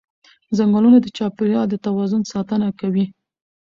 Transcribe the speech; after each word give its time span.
ځنګلونه 0.57 0.97
د 1.01 1.07
چاپېریال 1.17 1.67
د 1.69 1.75
توازن 1.85 2.21
ساتنه 2.33 2.67
کوي 2.79 3.05